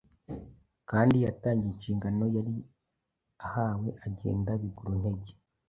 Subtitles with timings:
[0.89, 2.55] kandi yatangiye inshingano yari
[3.47, 5.33] ahawe agenda biguru ntege;